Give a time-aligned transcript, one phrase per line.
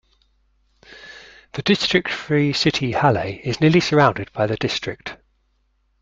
[1.53, 5.15] The district-free city Halle is nearly surrounded by the district.